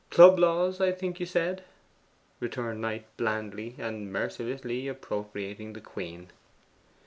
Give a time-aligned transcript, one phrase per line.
[0.09, 1.63] 'Club laws, I think you said?'
[2.39, 6.31] returned Knight blandly, and mercilessly appropriating the queen.